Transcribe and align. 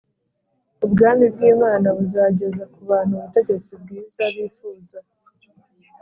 Ubwami 0.85 1.25
bw’Imana 1.33 1.87
buzageza 1.97 2.63
ku 2.73 2.79
bantu 2.89 3.11
ubutegetsi 3.15 3.71
bwiza 3.81 4.23
bifuza 4.35 4.97